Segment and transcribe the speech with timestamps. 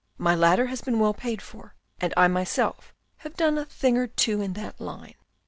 [0.17, 4.07] My ladder has been well paid for, and I myself have done a thing or
[4.07, 5.13] two in that line."